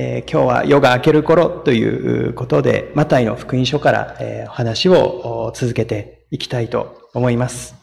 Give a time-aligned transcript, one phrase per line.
[0.00, 7.74] えー、今日は夜が明ける頃ということで、マタイの福音書から、えー、お話を続けていきたいと思います。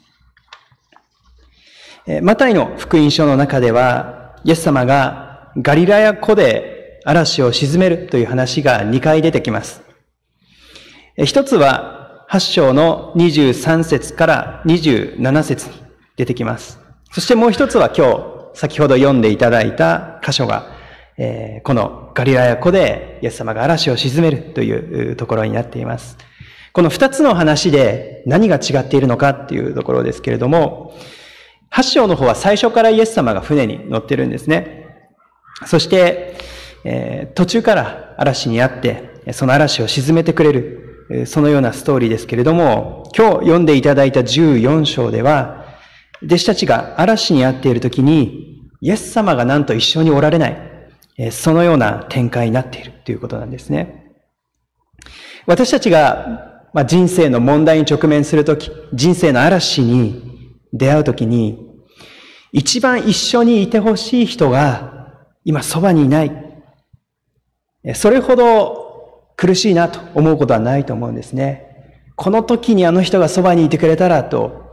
[2.07, 9.83] えー、マタイの福音書の中では、イエス様がガリラヤ湖で嵐を沈めるという話が2回出てきます。
[11.17, 15.75] 一つは8章の23節から27節に
[16.15, 16.79] 出てきます。
[17.11, 18.07] そしてもう一つは今
[18.53, 20.74] 日先ほど読んでいただいた箇所が
[21.17, 26.17] えー、このガリラヤ湖でイエス様が嵐を沈めるというところになっています。
[26.73, 30.93] この二つの話で何が違っているのかっていうところですけれども、
[31.69, 34.85] 八章の方は最初からイエス様が船に乗ってるんですね。
[35.65, 36.35] そして、
[36.83, 45.65] えー、途中から嵐にあって、その嵐を沈めてくれる、そのようなストーリーですけれども、今日読んでいただいた14章では、
[46.23, 50.74] 弟子たちが嵐にあっている時に、イエス様がなんと一緒におられない。
[51.31, 54.13] そのような展開になっているということなんですね。
[55.45, 61.65] 私たちが人生の問題に直面するとき、人生の嵐に出会うときに、
[62.51, 66.31] 一番一緒にいてほしい人が今そばにいない。
[67.93, 71.63] それほど苦しいなと思うことはないと思うんですね。
[72.15, 74.71] この時にあの人がそばにいてくれたらと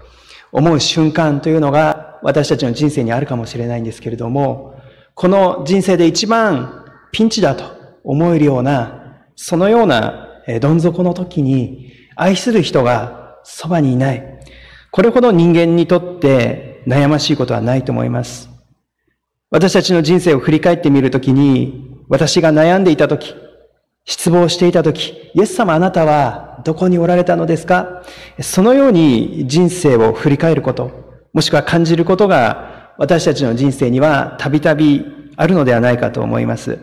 [0.53, 4.72] 思う瞬間というのが私たちの人生にあるかもしれないんですけれども、
[5.15, 7.65] この人生で一番ピンチだと
[8.05, 10.29] 思えるような、そのような
[10.61, 14.41] どん底の時に愛する人がそばにいない。
[14.91, 18.51] これほど人間にとって悩ましいことはないと思います。
[19.51, 23.35] 私たちの人生を振り返ってみるときに、私が悩んでいたとき、
[24.05, 28.03] 失望していたとき、イエス様あなたはどこにおられたのですか？
[28.41, 30.91] そのように人生を振り返ること、
[31.33, 35.05] もしくは感じることが私たちの人生にはたびたび
[35.37, 36.79] あるのではないかと思います。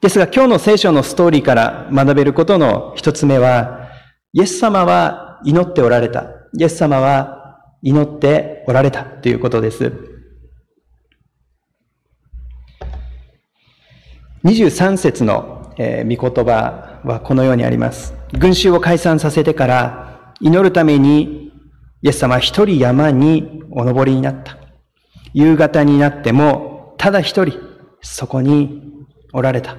[0.00, 3.88] ですが今日の聖書のストーリーから学べることの一つ目は、
[4.32, 6.26] イエス様は祈っておられた。
[6.58, 9.92] イエス様は祈っておられたということです。
[14.44, 18.14] 23節の、えー、御言葉はこのようにあります。
[18.38, 21.50] 群衆を解散させてから祈るために
[22.02, 24.63] イエス様は一人山にお登りになった。
[25.34, 27.60] 夕方になっても、ただ一人、
[28.00, 28.80] そこに
[29.32, 29.76] おられた。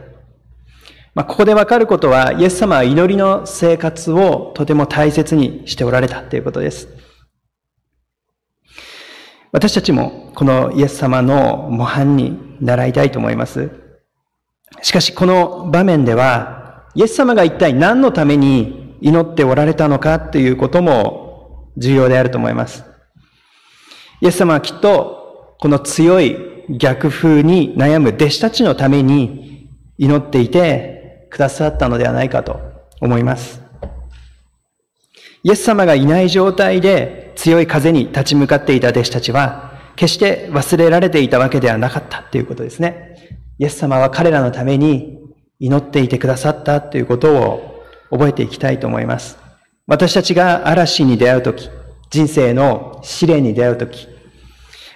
[1.15, 6.89] まあ、ここでわかることは、イエス様は祈りの生活をとても大切にしておられたということです。
[9.53, 13.71] 私たちもこのイエス様の模範に習いたいと思います。
[14.81, 22.83] しかしこの場面では、イエス様が一体何のために祈っておられたのかということも重要であると思います。
[24.19, 25.24] イエス様はきっと
[25.59, 26.37] この強い
[26.69, 32.59] 逆風に悩む弟子たちのために祈っていてくださったのではないかと
[33.01, 33.61] 思います。
[35.43, 43.39] イエス様がいない状態で強い風に立ち向かっていた弟子たちは、決して忘れられていたわけではなかったということですね。
[43.59, 45.19] イエス様は彼らのために
[45.59, 49.37] 祈っていてくださったということを覚えていきたいと思います。
[49.87, 51.69] 私たちが嵐に出会うとき、
[52.09, 54.07] 人生の試練に出会うとき、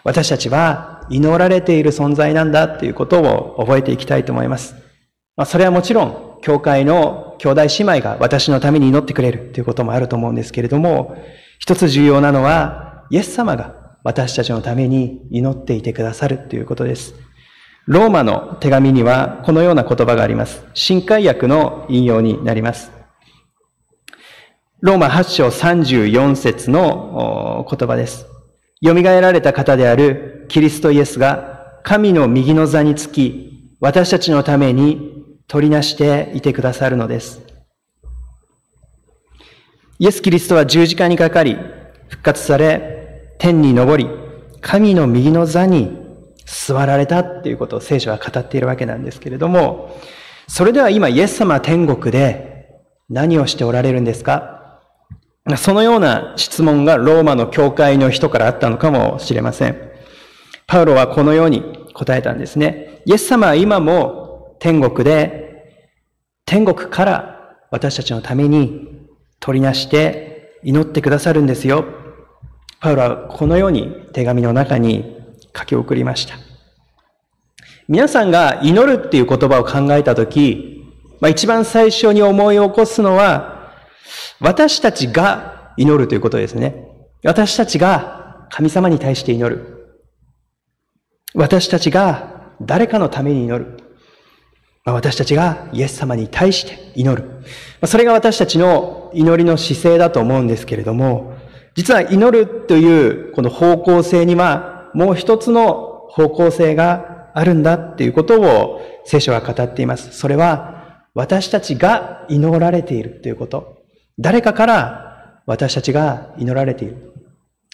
[0.04, 4.76] 私たちは祈られている存在なんだということを覚えていきたいと思います。
[5.36, 7.68] まあ、それはもちろん、教会の兄弟姉
[7.98, 11.18] 妹が私のために祈ってくれるということもあると思うんですけれども、
[11.60, 17.14] 一つ重要なのは、イエス様が私たちのために祈っていてくださるということです。
[17.86, 20.64] ローマの手紙にはこのような言葉があります。
[20.74, 22.92] 新海訳の引用になります。
[24.81, 28.28] ローマ8章34節の言葉です。
[28.81, 37.41] 蘇られた方であるキリストイエスが神の右の座につき、私たちのために取りなしていてくださるのです。
[39.97, 41.57] イエス・キリストは十字架にかかり、
[42.07, 44.07] 復活され、天に昇り、
[44.62, 45.97] 神の右の座に
[46.45, 49.98] 座られたっていうことを聖書は語っているわけなんですけれども、
[50.48, 54.58] それでは今イエス様は天国で何をしておられるんですか？
[55.57, 59.90] そのような質問がローマの教会の人からあったのかもしれません。
[60.68, 61.63] パウロはこのように
[61.94, 63.01] 答えたんですね。
[63.06, 65.75] イエス様は今も天国で、
[66.46, 69.07] 天国から私たちのために
[69.40, 71.86] 取りなして祈ってくださるんですよ。
[72.80, 75.18] パウロはこのように手紙の中に
[75.57, 76.36] 書き送りました。
[77.88, 80.86] 皆さんが祈るっていう言葉を考えたとき、
[81.19, 83.58] まあ、一番最初に思い起こすのは
[84.41, 86.88] 私たちが祈るということですね。
[87.24, 89.97] 私たちが神様に対して祈る。
[91.33, 93.77] 私たちが誰かのために祈る。
[94.86, 97.44] 私たちがイエス様に対して祈る。
[97.86, 101.38] それが私たちの祈りの姿勢だと思うんですけれども、
[101.75, 110.12] 実は祈るというこの方向性にはもう一つの方向性があるんだっていうことを聖書は語っています。
[110.12, 113.79] それは私たちが祈られているということ。
[114.19, 117.13] 誰かから私たちが祈られている。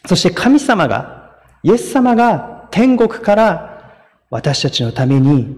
[0.05, 3.95] そして神様が、イエス様が天国から
[4.29, 5.57] 私たちのために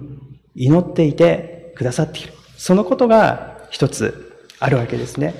[0.55, 2.33] 祈っていてくださっている。
[2.57, 5.35] そのことが一つあるわけですね。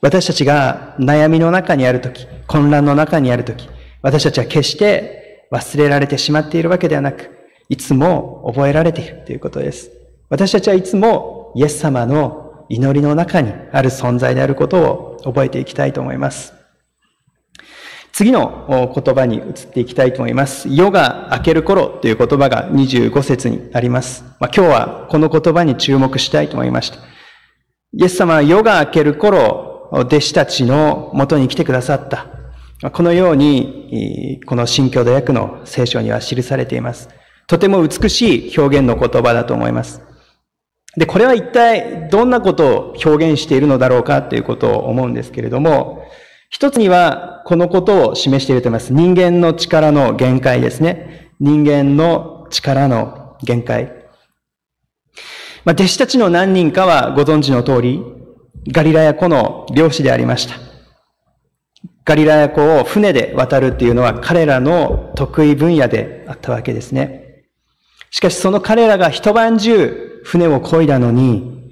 [0.00, 3.68] 私たちが悩みの中にあるとき、混乱の中にあるとき、
[4.02, 7.30] 私たちは決して忘れられてしまっているわけではなく、
[7.68, 9.90] いつも覚えられているということです。
[10.28, 16.52] 私たちはいつもイエス様の祈りの中にある存在であることを覚えていきたいと思います。
[18.12, 20.68] 次の言葉に移っていきたいと思います。
[20.70, 24.24] 夜が明ける頃という言葉が25節にあります。
[24.40, 26.96] まあ、今日はこの言葉に注目したいと思いました。
[27.92, 32.26] イエス様は夜が明ける頃、弟子たちのもとに来てくださった。
[32.90, 37.10] このように、この新教土訳の聖書には記されています。
[37.46, 40.00] とても美しい表現の言葉だと思います。
[40.96, 46.04] で、これは一体どんなことを表現しているのだろうかということを思うんですけれども、
[46.48, 48.92] 一つには、このことを示していると思います。
[48.92, 51.30] 人間の力の限界ですね。
[51.38, 53.92] 人間の力の限界。
[55.64, 58.02] まあ、弟子たちの何人かはご存知の通り、
[58.72, 60.54] ガリラヤ湖の漁師でありました。
[62.04, 67.44] ガリラヤ湖を船で渡るっていうのは彼らの得意分野であったわけですね。
[68.10, 71.70] しかしその彼らが一晩中船を漕いだのに、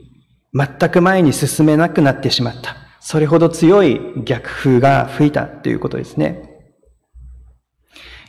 [0.54, 2.76] 全く前に進めなくなってしまった。
[3.00, 6.50] それほど強い逆風が吹いたということですね。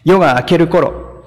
[0.03, 1.25] 夜が明ける頃、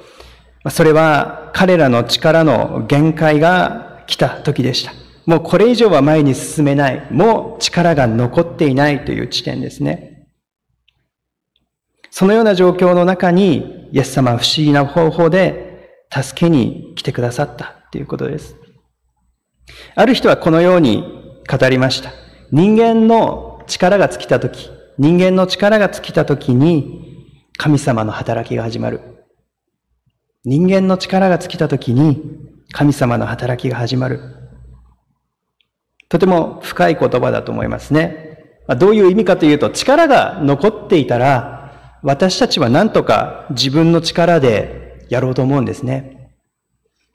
[0.68, 4.92] それは彼らの力の限界が来た時でした。
[5.26, 7.06] もうこれ以上は前に進めない。
[7.12, 10.26] もう力が残っていないという地点ですね。
[12.10, 18.56] そのような状況の中に、イエス様は不思議な方法で助けに来てくださったということです。
[19.94, 21.04] ある人はこのように
[21.48, 22.12] 語りました。
[22.50, 27.26] 人間の力が尽きたとき、人間の力が尽きたときに、
[27.56, 29.00] 神様の働きが始まる。
[30.44, 32.22] 人間の力が尽きたときに、
[32.72, 34.20] 神様の働きが始まる。
[36.08, 38.38] とても深い言葉だと思いますね。
[38.78, 46.17] どういう意味かというと、力が残っていたら、私たちは何とか自分の力でやろうと思うんですね。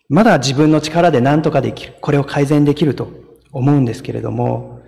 [0.10, 1.96] まだ自分の力で何とかできる。
[2.02, 3.12] これを改善できると
[3.52, 4.82] 思うんですけれども、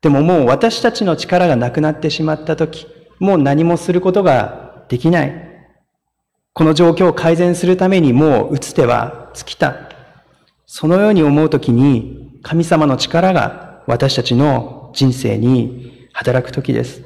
[0.00, 2.86] でももう私たちの力がなくなってしまったとき、
[3.18, 5.46] もう何もすることができない。
[6.52, 9.90] この状況を改善するためにもう打つ手は尽きた。
[10.64, 17.02] そのように思うときに、神様の力が私たちの人生に働くときです。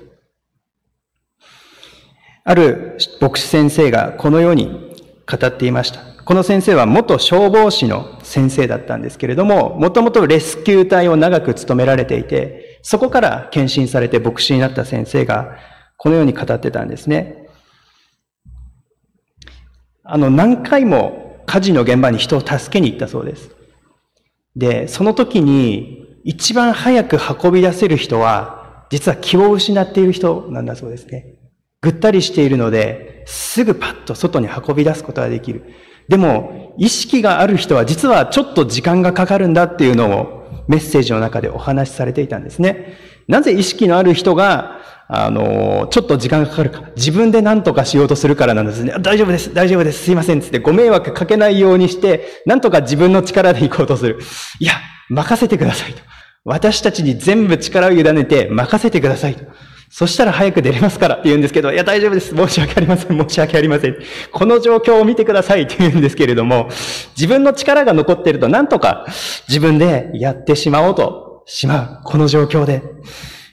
[2.44, 4.94] ある牧師先生がこのように
[5.30, 6.09] 語っていました。
[6.24, 15.56] この先生は元消防士の先生だったんですけれども、もともとレスキュー隊を長く務められていて、そこから献身されて牧師になった先生が、
[15.96, 17.48] このように語ってたんですね。
[20.04, 23.50] あの、何回も火事の現場に人を助けに行ったそうです。
[24.56, 31.38] で、その時に一番早く運び出せる人は、実は気を失っている人なんだそうですね。
[31.80, 35.64] ぐったりしているので、すぐパッと外に運び出すことができる。
[36.10, 42.96] でも、意識がある人は実はちょっと時間がかかるんだっていうのをメッセージの中でお話しされていたんですね。
[43.28, 46.82] なぜ意識のある人が、あの、ちょっと時間がかかるか。
[46.96, 48.92] 自分で何とかしようとするからなんですね。
[49.00, 54.18] 大丈夫です、大丈夫です、すいません、つってご迷惑かけないようにして、なんとか自分の力で行こうとする。
[54.58, 54.72] いや、
[55.10, 56.02] 任せてくださいと。
[56.44, 59.44] 私たちに全部力を委ねて任せてくださいと。
[59.92, 62.34] そしたら早く出れますからって言うんですけど、いや大丈夫です。
[62.34, 63.18] 申し訳ありません。
[63.18, 63.96] 申し訳ありません。
[64.30, 66.68] この状況を見てくださいって言うんですけれども、
[67.16, 69.04] 自分の力が残っているとなんとか
[69.48, 72.04] 自分でやってしまおうとしまう。
[72.04, 72.82] この状況で。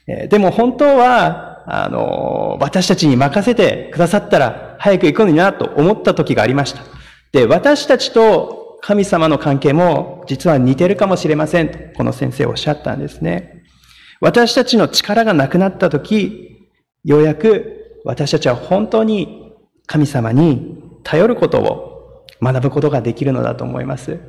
[0.08, 6.84] えでも本当は、あの、私たちに任せてくださったら早く行くのになと思った時がありました。
[7.32, 13.57] で、私たちと神様の関係も実は似てるかもしれませんと、この先生おっしゃったんですね。
[14.20, 16.70] 私たちの力がなくなった時、
[17.04, 19.54] ようやく私たちは本当に
[19.86, 24.20] 神様に頼ることを学ぶことができるのだと思います。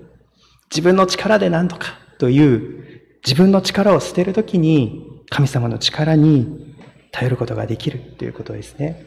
[0.70, 2.84] 自分の力で何とかという
[3.24, 6.74] 自分の力を捨てるときに神様の力に
[7.10, 9.06] 頼ることができるということですね。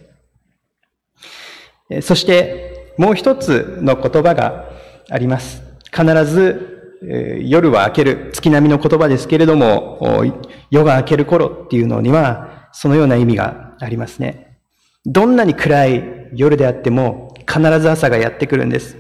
[2.02, 4.70] そしてもう一つの言葉が
[5.10, 5.64] あります。
[5.92, 6.71] 必ず、
[7.01, 10.24] 夜は明ける、月並みの言葉ですけれども、
[10.70, 14.60] 夜が明ける頃っていうのには、そのような意味がありますね。
[15.05, 16.03] どんなに暗い
[16.34, 18.98] 夜であっても、必ず朝がやってくるんです。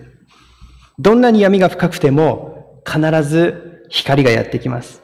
[0.97, 5.01] どんなに闇が深くても、必ず光がやってきます。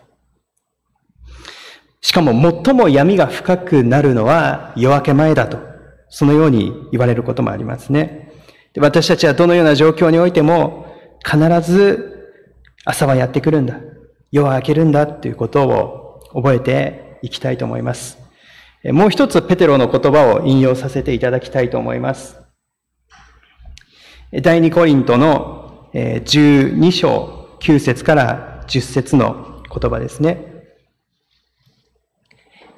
[2.01, 2.31] しかも
[2.63, 5.59] 最も闇が深くなるのは夜明け前だと、
[6.09, 8.31] そのように言われることもありますね。
[8.73, 10.87] で私たちはどのような状況においても、
[11.23, 12.16] 必ず
[12.85, 13.79] 朝はやってくるんだ。
[14.31, 18.17] 夜は明けるんだということを覚えていきたいと思います。
[18.83, 22.37] もう一つペテロの言葉を引用させていただきたいと思います。
[24.31, 30.65] 第二コリントの12章9節から10節の言葉ですね。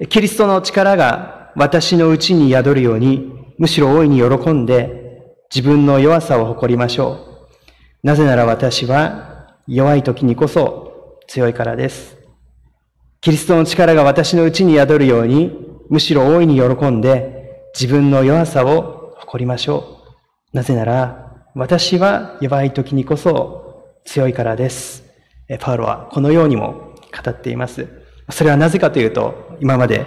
[0.08, 7.44] キリストの力が私のうちに宿るように、むしろ大いに喜んで自分の弱さを誇りましょ
[8.02, 8.06] う。
[8.06, 12.16] なぜなら私は弱い時にこそ強いからです。
[13.20, 15.56] キリストの力が私のうちに宿るように、
[15.88, 20.00] むしろ大いに喜んで自分の弱さを誇りましょ
[20.52, 20.56] う。
[20.56, 25.04] なぜなら、私は弱い時にこそ強いからです。
[25.60, 27.88] パウロはこのようにも語っています。
[28.30, 30.06] それはなぜかというと、今まで、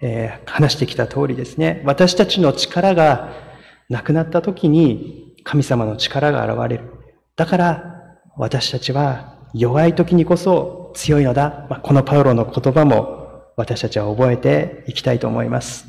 [0.00, 1.82] え話してきた通りですね。
[1.84, 3.32] 私たちの力が
[3.88, 6.90] なくなった時に神様の力が現れる。
[7.36, 7.91] だから
[8.36, 11.66] 私たちは弱い時にこそ強いのだ。
[11.68, 15.86] まあ、このパウロの言葉も私たちは覚えていきたいと思います。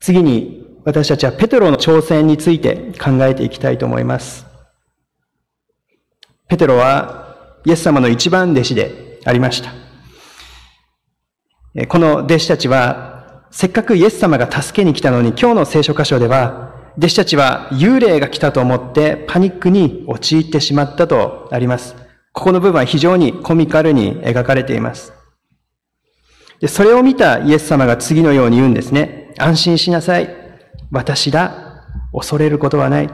[0.00, 4.46] 次に私たちはペテロの挑戦について考えていきたいと思います。
[6.48, 9.72] ペテロはイエス様の一番弟子でありました。
[11.88, 21.94] この弟子たちはせっかくイエス様が助けに来たのに今日の聖書箇所では弟子たちは幽霊が来たと思ってパニックに陥ってしまったとあります。
[22.32, 25.12] ここの部分は非常にコミカルに描かれています。
[26.60, 29.34] で、それを見たイエス様が次のように言うんですね。
[29.38, 30.34] 安心しなさい。
[30.90, 31.84] 私だ。
[32.12, 33.10] 恐れることはない。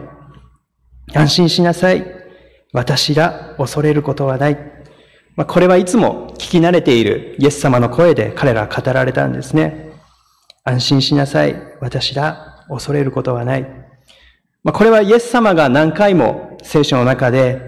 [1.15, 2.07] 安心しなさい。
[2.73, 3.55] 私だ。
[3.59, 4.55] 恐れることはない。
[5.35, 9.93] まあ、これはいつも聞き慣れているイエス様の声で彼らは語られたんですね。
[10.63, 11.57] 安心しなさい。
[11.81, 12.52] 私だ。
[12.73, 13.63] 恐れることはない。
[14.65, 17.61] まあ、これはイエス様が何回も聖書の中で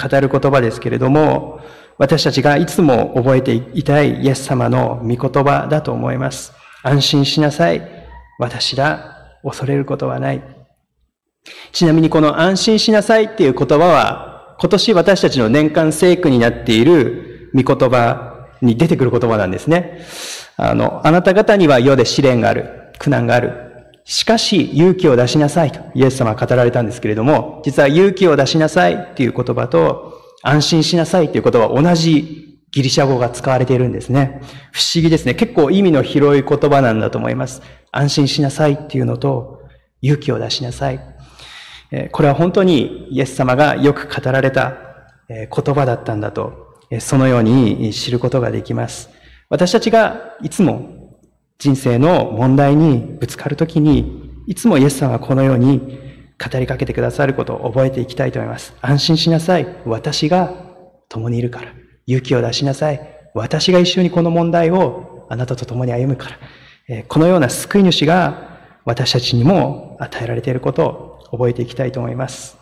[0.00, 1.60] 語る言葉ですけれども、
[1.98, 6.52] 私たちがいつも覚えていたいイエス様の御言葉だと思います。
[6.82, 7.82] 安心しなさい。
[8.38, 9.16] 私だ。
[9.42, 10.42] 恐れることはない。
[11.72, 20.00] ちなみにこの安心しなさいっていう言葉は、今年私たちの年間聖句になっている御言葉に出てくる言葉なんですね。
[20.56, 22.92] あの、あなた方には世で試練がある。
[22.98, 23.69] 苦難がある。
[24.10, 34.40] しかし勇気を出しなさいとイエス様は語られたんですけれども、実は勇気を出しなさいっていう言葉と安心しなさいっていう言葉は同じギリシャ語が使われているんですね。
[34.72, 35.36] 不思議ですね。
[35.36, 37.62] 結構意味の広い言葉なんだと思います。
[37.92, 39.60] 安心しなさいっていうのと
[40.02, 41.00] 勇気を出しなさい。
[42.10, 44.74] これは本当にイエス様がよく語られた
[45.28, 49.08] 言葉だったんだと、そのように知ることができます。
[49.50, 50.99] 私たちがいつも
[51.60, 56.00] 人生の問題にぶつかるときに、いつもイエス様はこのように
[56.42, 58.72] 語りかけてくださることを覚えていきたいと思います。
[58.80, 59.76] 安心しなさい。
[59.84, 60.54] 私が
[61.10, 61.74] 共にいるから。
[62.06, 63.00] 勇気を出しなさい。
[63.34, 66.30] 私が一緒にこの問題をあなたと共に歩むか
[66.88, 67.02] ら。
[67.08, 72.56] このような救い主が私たちにも与えられていることを覚えていきたいと思います。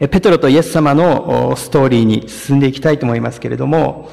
[0.00, 4.10] ペトロとイエス様のストーリーに進んでいきたいと思いますけれども、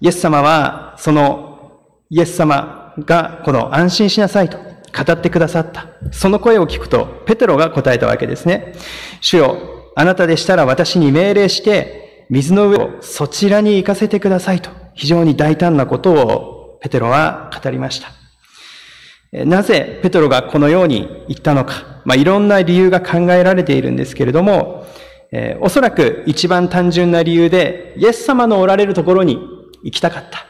[0.00, 5.88] イエス様はそのイエス様がこの安心しなさいと語ってくださった。
[6.10, 8.74] その声を聞くと、ペテロが答えたわけですね。
[9.20, 9.56] 主よ、
[9.94, 18.08] あなたでしたら私に命令して、水の上をそちらに行かせてくださいと、非常に大胆なことをペテロは語りました。
[19.44, 24.86] なぜペテロがこのように言ったのか、まあ、いろんな理由が考えられているんですけれども、
[25.32, 29.38] えー、おそらく一番単純な理由で、イエス様のおられるところに
[29.82, 30.45] 行きたかった。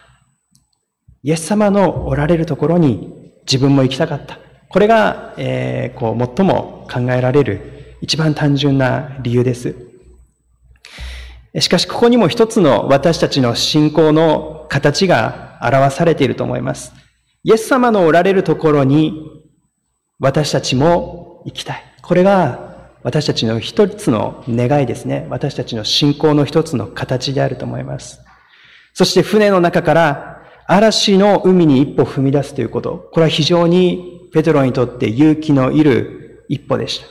[1.27, 4.39] イエス様のおられるところに自分も行きたかった。
[4.69, 9.75] これが、えー、こう、最も考えられる一番単純な理由です。
[11.59, 16.93] しかし、ここにも一つの私たちの信仰の形が表されていると思います。
[17.43, 19.21] イエス様のおられるところに
[20.21, 21.83] 私たちも行きたい。
[22.03, 25.27] これが私たちの一つの願いですね。
[25.29, 28.21] 私たちの信仰の一つの形であると思います。
[28.95, 30.36] そして船の中から
[30.69, 33.09] 嵐の海に一歩踏み出すということ。
[33.13, 37.07] これは非常にペトロにとって勇気のいる一歩でした。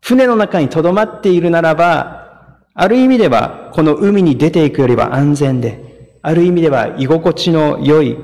[0.00, 8.16] 船の中に留まっているならば、ある意味ではこの海に出ていくよりは安全で、ある意味では居心地の良い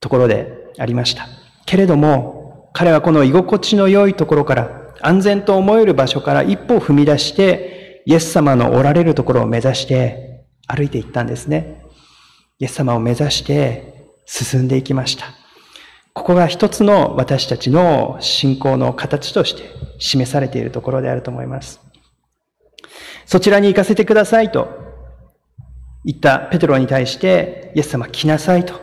[0.00, 1.26] ところでありました。
[1.64, 4.70] けれども、彼はこの居心地の良いところから、
[5.00, 11.82] 安全と思える場所から一歩踏み出して、イエス様のおられるところを目指して歩いていったんですね。
[12.62, 15.24] イエス様を目指して進んでいきました。
[16.12, 19.64] ここが一つの私たちの信仰の形として
[19.98, 21.80] 示されているところであると思います。
[23.26, 24.68] そちらに行かせてくださいと
[26.04, 28.74] 言ったペトロに対して、イエス様来なさいと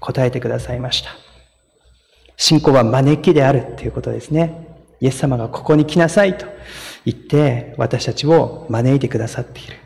[0.00, 1.10] 答えてくださいました。
[2.36, 4.66] 信仰は招きであるということですね。
[5.00, 6.46] イエス様がここに来なさいと
[7.04, 9.81] 言って私たちを招いてくださっている。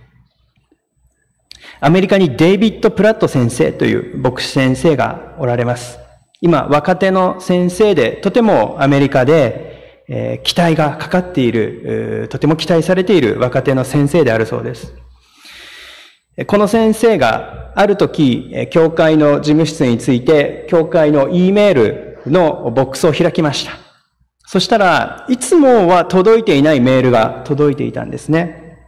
[1.81, 5.99] アメリカにデイビッド・プラット先生という牧師先生がおられます。
[6.41, 14.95] 今、若手の先生で、とてもアメリカで、えー、期待がかかっている、とても期待されている若手の先生であるそうです。
[16.47, 23.73] この先生がある時、教会の事務室について、教会の E メールのボックスを開きました。
[24.47, 28.79] そしたらいつもは届いていないメールが届いていたんですね。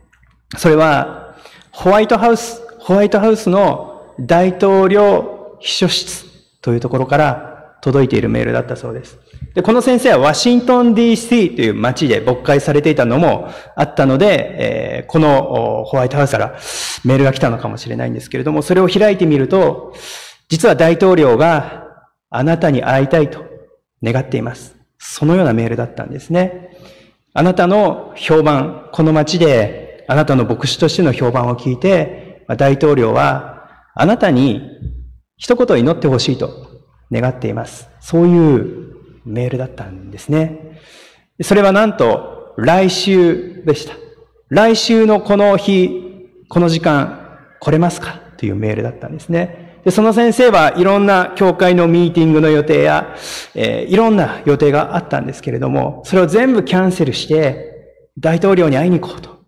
[0.57, 1.35] それは、
[1.73, 6.25] ホワイトハウス、ホワイトハウスの大統領秘書室
[6.62, 9.18] というところから届いているメールだったそうです。
[9.52, 16.59] で、この先生はワシントン DC という街で牧会されていたのもあったので、えー、このホワイトハウスから
[17.04, 19.92] メールが来たのかもしれないんですけれども、それを開いてみると、
[20.49, 23.45] 実は大統領があなたに会いたいと
[24.02, 24.76] 願っています。
[24.97, 26.75] そのようなメールだったんですね。
[27.35, 34.62] あなたの評判、この街であなたの牧師としての評判を聞いて、大統領はあなたに
[35.37, 36.50] 一言祈ってほしいと
[37.12, 37.88] 願っています。
[38.00, 40.81] そういうメールだったんですね。
[41.43, 43.95] それはなんと来週でした。
[44.49, 48.21] 来週のこの日、この時間来れますか？
[48.39, 49.80] というメールだったんですね。
[49.84, 53.15] でその先生はいろんな教会のミーティングの予定や、
[53.54, 59.39] えー、いろんな予定があったんですけれども、それを全部キャンセルして、大統領に会いに行こうと。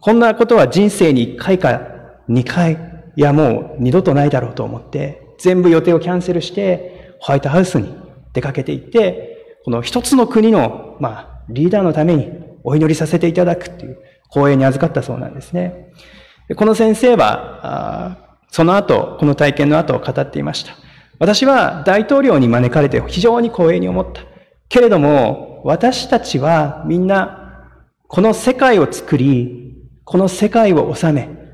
[0.00, 1.95] こんなことは人生に1回か
[2.28, 7.94] 2回いやもう二度とないだろうと思って、全部予定をキャンセルして、ホワイトハウスに
[8.34, 12.30] 出かけていって、この一つの国の、まあ、リーダーのために
[12.62, 13.98] お祈りさせていただくっていう
[14.30, 15.92] 光栄に預かったそうなんですね。
[16.56, 20.72] この先生は、その後、この体験の後を語っていました。
[21.18, 24.20] 私は大統領に招かれて非常に光栄に思った。
[24.68, 27.70] けれども、私たちはみんな、
[28.08, 31.45] この世界を作り、この世界を治め、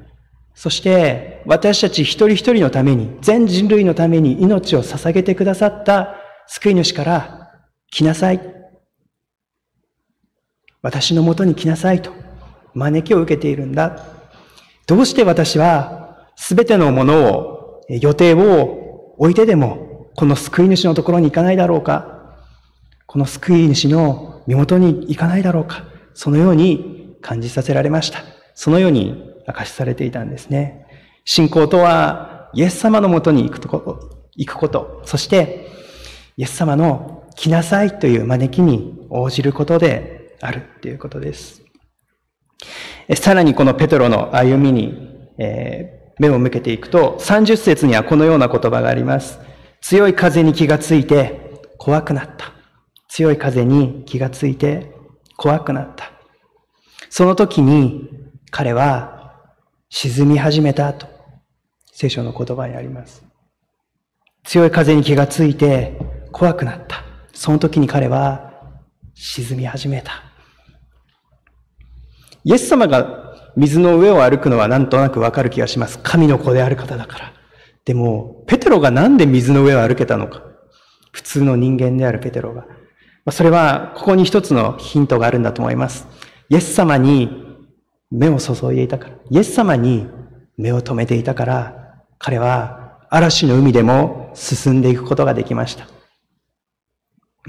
[0.55, 7.51] そして私たち一人一人のために、全人類のために命を捧げてくださった救い主から
[7.91, 8.41] 来なさい。
[10.83, 12.13] 私のもとに来なさいと
[12.75, 14.05] 招きを受けているんだ。
[14.87, 22.37] どうして私は全てのものを、予定を置いてでも、この救い主のところに行かないだろうか。
[23.07, 25.85] この救い主の身元に行かないだろうか。
[26.15, 28.21] そのように感じさせられました。
[28.55, 30.87] そのように明かしされていたんですね。
[31.25, 33.69] 信仰とは、イエス様のもとに行くと
[34.37, 35.69] 行くこと、そして、
[36.37, 41.63] イエス様の来なさいという招きに応じることであるということです。
[43.15, 49.41] さらにこのペトロの歩みに、え、目を向けていくと、30節にはこのような言葉があります。
[49.81, 52.53] 強い風に気がついて怖くなった。
[53.09, 54.93] 強い風に気がついて
[55.37, 56.13] 怖くなった。
[57.11, 58.09] その時に
[58.51, 59.22] 彼は
[59.95, 61.07] 沈み始めたと、
[61.93, 63.23] 聖書の言葉にあります。
[64.43, 65.99] 強い風に気がついて
[66.33, 67.05] 怖くなった。
[67.35, 68.55] その時に彼は
[69.13, 70.13] 沈み始めた。
[72.43, 75.99] イエス様が水の上を歩くのはなんとなくわかる気がします。
[75.99, 77.33] 神の子である方だから。
[77.85, 80.43] でも、ペテロがなんで水の上を歩けたのか。
[81.13, 82.65] 普通の人間であるペテロが。
[83.31, 86.09] それは、ここに一つのヒントがあるんだと思います。
[86.49, 87.42] イエス様に
[88.13, 90.07] 目を注いでいたから、イエス様に
[90.59, 95.89] 目を留めていたから、彼は嵐の海でも進んでいくことができました。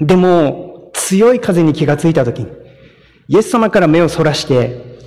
[0.00, 2.48] でも、強い風に気がついたときに、
[3.28, 4.98] イエス様から目をそらして、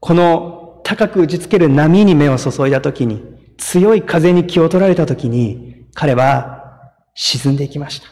[0.00, 3.22] この高く打ちつける波に目を注いだときに、
[3.58, 8.06] 強い風に気を取られたときに、彼は沈んでいきました。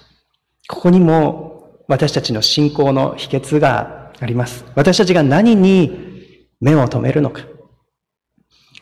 [0.68, 4.64] ここにも私たちの信仰の秘訣があります。
[4.74, 6.11] 私たちが何に
[6.62, 7.42] 目を留めるのか？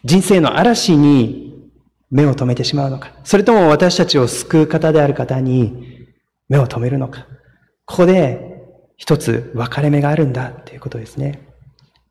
[0.04, 1.68] 人生の嵐に
[2.10, 3.12] 目を留めてしまうのか？
[3.24, 6.06] それとも私たちを救う方である方に
[6.48, 7.26] 目を留めるのか？
[7.86, 8.62] ここで
[8.96, 11.48] 一つ分かれ目があるんだということですね。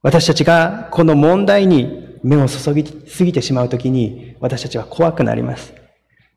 [0.01, 5.73] 私たちがこの問題に目を注ぎすぎてしまうときに私たちは怖くなります。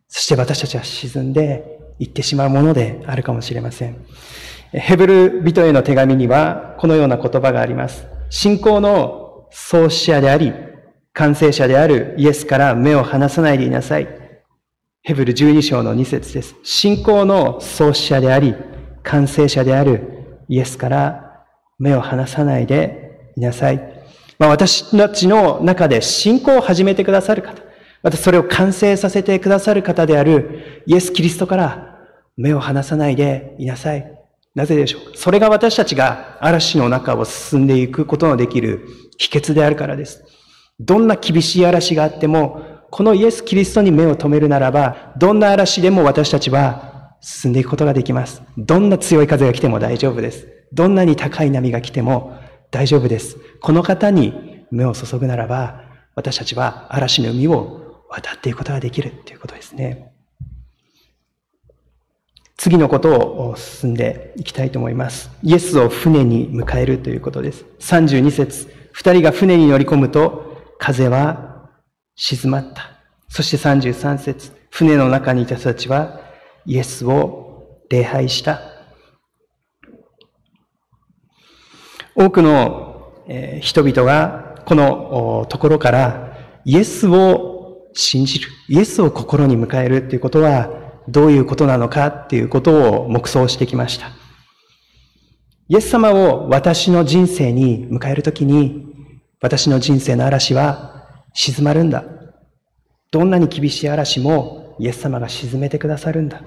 [0.09, 3.97] そして私たちは沈んでいってしまうものであるかもしれません。
[4.73, 8.07] ヘブル人への手紙にはこのような言葉があります。
[8.29, 9.22] 信仰の
[9.53, 10.53] 創始者であり、
[11.13, 14.09] 完成者であるイエスから目を離さないでいなさい。
[15.03, 16.55] ヘブル12章の2節です。
[16.63, 18.55] 信仰の創始者であり、
[19.03, 21.45] 完成者であるイエスから
[21.79, 23.79] 目を離さないでいなさい。
[24.39, 27.63] まあ、私たちの中で信仰を始めてくださる方、
[28.03, 31.99] またそれを完成させてくださる方であるイエス・キリストから
[32.37, 34.19] 目を離さないでいなさい。
[34.55, 35.17] なぜでしょうか？
[35.17, 38.87] それが私たちが嵐の中を進んでいくことのできる
[39.23, 40.25] 秘訣であるからです。
[40.81, 48.43] どんな厳しい嵐があっても、このイエス・キリストに目を留めるならば、どんな嵐でも私たちは進んでいくことができます。
[48.59, 50.49] どんな強い風が来ても大丈夫です。
[50.73, 52.37] どんなに高い波が来ても
[52.71, 53.37] 大丈夫です。
[53.61, 55.83] この方に目を注ぐならば、
[56.17, 60.13] 私たちは嵐の海を渡っていくことができるということですね。
[62.57, 65.31] 次のことを進んでいきたいと思います。
[65.43, 67.65] イエスを船に迎えるということです。
[67.81, 71.69] 32節二人が船に乗り込むと、風は
[72.15, 72.91] 静まった。
[73.29, 76.21] そして33節船の中にいた人たちは
[76.67, 78.61] イエスを礼拝した。
[82.15, 83.13] 多くの
[83.61, 90.71] 人々がこのところからイエスを信じる、イエスを心に迎えるということは
[91.09, 94.22] どういうことなのかっていうことを黙想してきました。
[95.73, 98.95] イエス様を私の人生に迎えるときに、
[99.41, 102.05] 私の人生の嵐は静まるんだ。
[103.11, 106.43] どんなに厳しい嵐もイエス様が沈めてくださるんだ。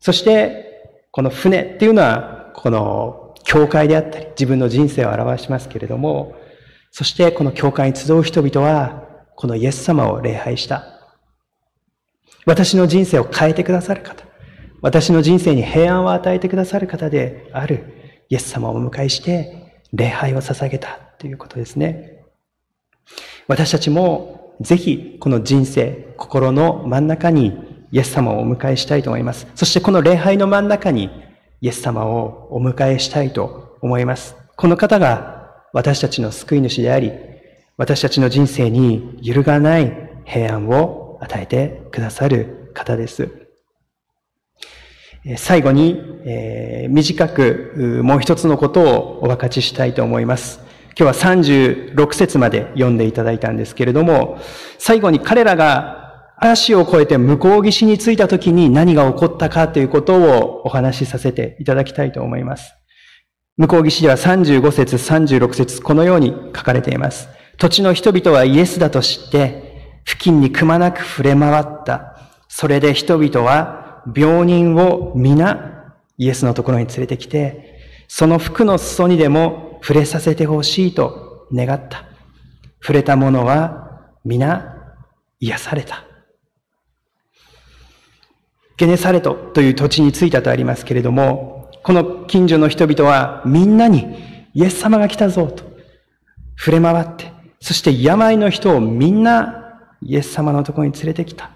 [0.00, 6.34] そして、この船っていうのは、この教会であったり、自分の人生を表しますけれども、
[6.90, 9.04] そしてこの教会に集う人々は、
[9.36, 10.82] このイエス様を礼拝した。
[12.46, 14.25] 私の人生を変えてくださる方、
[14.82, 22.24] 私の人生に平安を与えてくださる方であるイエス様をお迎えして礼拝を捧げたということですね。
[23.48, 29.46] 私たちもぜひこの人生、心の真ん中にイエス様をお迎えしたいと思います。
[29.54, 31.10] そしてこの礼拝の真ん中に
[31.60, 34.36] イエス様をお迎えしたいと思います。
[34.56, 37.12] この方が私たちの救い主であり、
[37.76, 39.92] 私たちの人生に揺るがない
[40.24, 43.45] 平安を与えてくださる方です。
[45.36, 50.60] 最後に、えー、短くもう一つのことをお分かちしたいと思います。
[50.98, 54.38] 今日は36節まで読んでいただいたんですけれども、
[54.78, 62.74] 最後に彼らが嵐を越えて向こう岸に着いた時に何が起こったかということをお話しさせていただきたいと思います。
[63.56, 67.28] 向こう岸では35節、36節、このように書かれています。
[67.58, 72.16] 土地の人々はイエスだと知って、付近にくまなく触れ回った。
[72.48, 82.04] それで人々は病人を皆イエスのところに連れてきて、その服の裾にでも触れさせてほしいと願った。
[82.80, 84.76] 触れた者は皆
[85.40, 86.04] 癒された。
[88.76, 94.16] ゲネサレトという土地に着いたとありますけれども、この近所の人々はみんなに
[94.54, 95.64] イエス様が来たぞと
[96.56, 101.55] 触れ回って、そして病の人をみんなイエス様のところに連れてきた。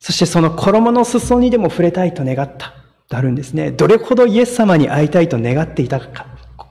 [0.00, 2.74] そしてその衣の裾にでも触れたいと願った。
[3.10, 3.72] とあるんですね。
[3.72, 6.26] どれほどイエス様に会いたいと願っていたか。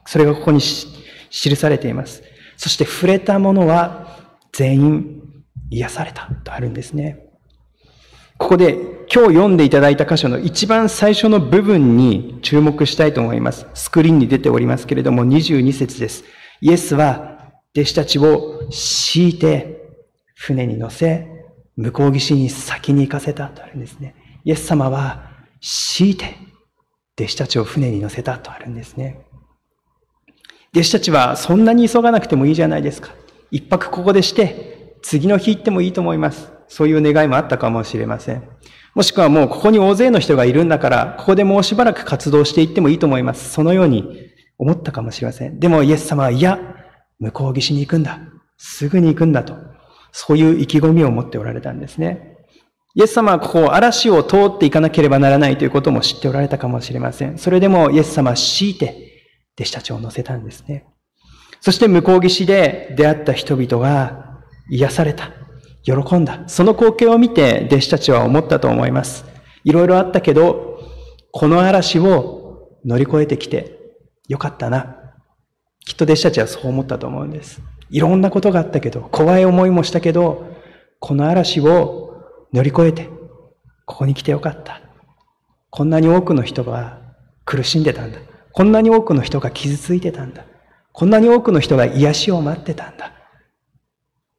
[0.05, 2.23] それがここに記されています。
[2.57, 4.17] そして触れた者は
[4.53, 5.21] 全員
[5.69, 7.25] 癒されたとあるんですね。
[8.37, 8.73] ここで
[9.13, 13.67] 今日読んでいただいた箇所の一番最初の部分に注目したいと思います。
[13.73, 16.23] スクリーンに出ておりますけれども22節です。
[16.61, 19.91] イエスは弟子たちを敷いて
[20.35, 21.38] 船に乗せ、
[21.79, 24.13] 向こう岸に先に行かせたとあるんですね。
[24.43, 26.35] イエス様は強いて
[27.17, 29.25] 弟子たちを船に乗せたとあるんですね。
[30.73, 33.11] 弟子たちはそんなに急がなくてもいいじゃないですか。
[33.49, 36.51] 一泊ここでして、次の日行ってもいいと思います。
[36.67, 38.43] そういう願いもあったかもしれません。
[38.93, 43.51] もしくはもうここに大勢の人がいるんだから、ここでもうしばらく活動していってもいいと思います。
[43.51, 45.59] そのように思ったかもしれません。
[45.59, 46.59] でもイエス様は、いや、
[47.19, 48.19] 向こう岸に行くんだ。
[48.57, 49.78] すぐに行くんだと。
[50.11, 52.37] そういう意気込みを持っておられたんですね。
[52.95, 57.37] イエス様はここ嵐を通っていかなければならないということも知っておられたかもしれません。
[57.37, 59.09] それでもイエス様は強いて
[59.57, 60.85] 弟子たちを乗せたんですね。
[61.61, 65.31] そして向こう岸で出会った人々が癒された。
[65.83, 66.43] 喜んだ。
[66.47, 69.25] その光景を見て弟子たちは思ったと思います。
[69.63, 70.79] いろいろあったけど、
[71.31, 73.77] この嵐を乗り越えてきて
[74.27, 74.95] よかったな。
[75.85, 77.61] きっと弟子たちはそう思ったと思うんです。
[77.89, 80.55] いろんなことがあったけど、怖い思いもしたけど、
[80.99, 82.23] この嵐を
[82.53, 83.09] 乗り越えて、
[83.85, 84.81] ここに来てよかった。
[85.69, 86.99] こんなに多くの人が
[87.45, 88.19] 苦しんでたんだ。
[88.53, 90.45] こんなに多くの人が傷ついてたんだ。
[90.91, 93.13] こんなに多くの人が癒しを待ってたんだ。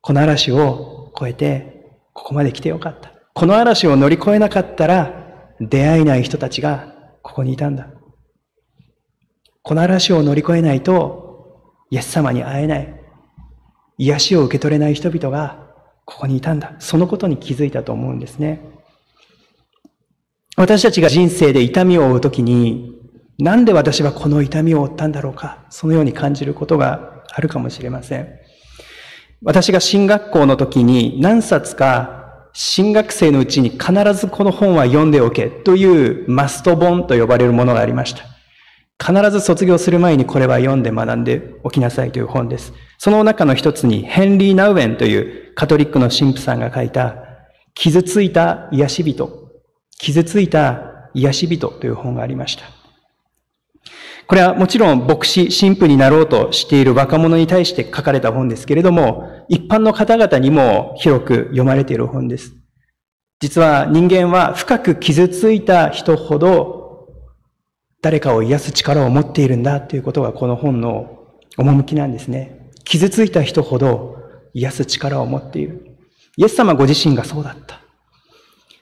[0.00, 3.12] この嵐を越えて、ここまで来てよかった。
[3.34, 5.14] この嵐を乗り越えなかったら、
[5.60, 7.88] 出会えない人たちがここにいたんだ。
[9.62, 12.99] この嵐を乗り越えないと、イエス様に会えない。
[14.00, 15.58] 癒しを受け取れない人々が
[16.06, 16.74] ここにいたんだ。
[16.78, 18.62] そのことに気づいたと思うんですね。
[20.56, 22.94] 私たちが人生で痛みを負うときに、
[23.38, 28.28] なんで私はこの痛みを負ったんだろうか、そのように感じることがあるかもしれません。
[29.42, 38.24] 私が進学校の時に何冊か新学生のうちに必ずこの本は読んでおけというマスト本と呼ばれるものがありました。
[39.02, 42.72] 必ず卒業する前にこれは読んで学んでおきなさいという本です。
[43.02, 47.16] その中の一つにヘンリー・ナウエンというカトリックの神父さんが書いた
[47.72, 49.50] 傷ついた癒し人、
[49.98, 52.64] 傷ついた癒し人という本がありました。
[54.26, 62.52] これはもちろん牧師、神父になろうとしている若者に対して書かれた本ですけれども、一般の方々にも広く読まれている本です。
[63.40, 67.08] 実は人間は深く傷ついた人ほど
[68.02, 71.16] 誰かを癒す力を持っているんだということがこの本の
[71.56, 72.59] 趣なんですね。
[72.90, 74.16] 傷ついた人ほど
[74.52, 75.96] 癒す力を持っている。
[76.36, 77.82] イエス様ご自身がそうだった。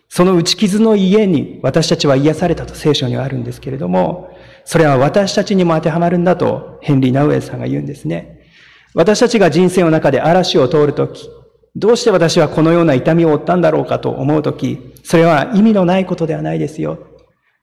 [0.09, 4.31] その打ち傷の家に私たちは癒されたと聖書にはあるんですけれども、
[4.64, 8.47] それは私たちにも当てはまるんだとヘンリー・ナウエルさんが言うんですね。
[8.94, 11.29] 私たちが人生の中で嵐を通るとき、
[11.77, 16.99] どうして私はこのような痛みを負ったんだろうかと思うとき、それは意味のないことではないですよ。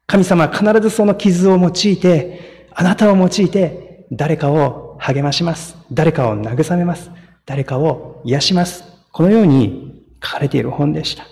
[0.06, 5.78] 神様は必ずその傷を用いて、あなたを用いて、誰かを励まします。
[5.92, 7.12] 誰かを慰めます。
[7.46, 8.84] 誰かを癒します。
[9.12, 11.26] このように書かれている本でした。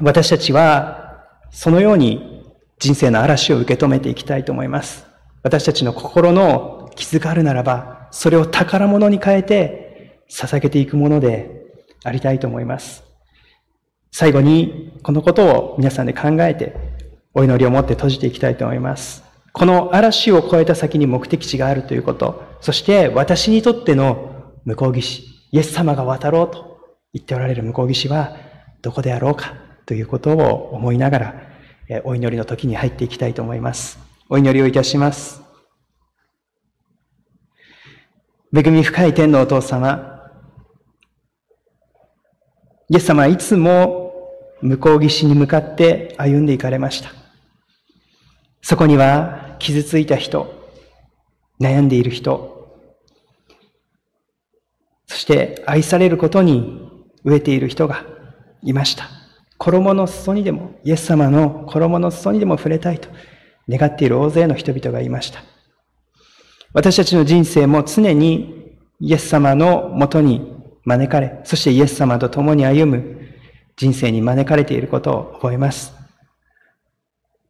[0.00, 2.44] 私たちは、そのように
[2.78, 5.06] 人生の嵐を受け止めていきたいと思います。
[5.42, 11.66] 私たちの心の傷があるならば、それを宝物に変えて捧げていくもので
[12.04, 13.04] ありたいと思います。
[14.12, 16.74] 最後に、このことを皆さんで考えて、
[17.34, 19.29] お祈りを持って閉じていきたいと思います。
[19.52, 26.78] この嵐を越えた先に目的地があるということ、そして私にとっての向こう岸、イエス様が渡ろうと
[27.12, 28.36] 言っておられる向こう岸は
[28.82, 29.54] どこであろうか
[29.86, 31.34] ということを思いながら、
[32.04, 33.98] お祈りの時に入っていきたいと思います。
[34.28, 35.42] お祈りをいたします。
[38.56, 40.30] 恵み深い天のお父様、
[42.88, 44.12] イエス様はいつも
[44.60, 47.19] 向こう岸に向かって歩んでいかれました。
[48.62, 50.52] そこには傷ついた人、
[51.60, 52.60] 悩んでいる人、
[55.06, 56.88] そして愛されることに
[57.24, 58.04] 飢えている人が
[58.62, 59.08] いました。
[59.58, 63.08] 衣の裾にでも、イエス様の衣の裾にでも触れたいと
[63.68, 65.42] 願っている大勢の人々がいました。
[66.72, 73.20] 私たちの人生も常にイエス様のもとに招かれ、そしてイエス様と共に歩む
[73.76, 75.92] 人生に招かれていることを覚えます。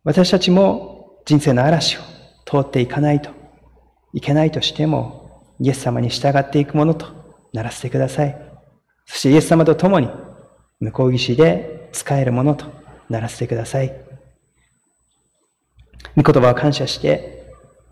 [0.02, 0.99] 私たちも
[1.30, 2.00] 人生の嵐を
[2.44, 3.30] 通っていかないと
[4.12, 7.06] いけないとしても、イエス様に従っていくものと
[7.52, 8.36] ならせてください。
[9.06, 10.08] そしてイエス様と共に
[10.80, 12.66] 向こう岸で使えるものと
[13.08, 13.94] ならせてください。
[16.16, 17.44] 御言葉を感謝して、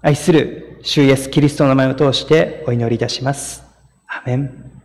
[0.03, 3.63] 愛する主イエスキリストの名前を通してお祈りいたします。
[4.09, 4.78] アメン。